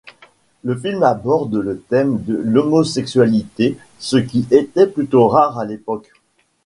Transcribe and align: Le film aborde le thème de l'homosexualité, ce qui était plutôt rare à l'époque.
Le 0.63 0.75
film 0.75 1.03
aborde 1.03 1.53
le 1.57 1.77
thème 1.79 2.23
de 2.23 2.33
l'homosexualité, 2.35 3.77
ce 3.99 4.17
qui 4.17 4.47
était 4.51 4.87
plutôt 4.87 5.27
rare 5.27 5.59
à 5.59 5.65
l'époque. 5.65 6.11